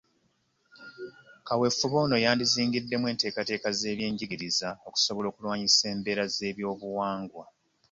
[1.47, 7.45] Kaweefube ono yandizingiddemu enteekateeka z’ebyenjigiriza okusobola okulwanyisa embeera z’ebyobuwangwa.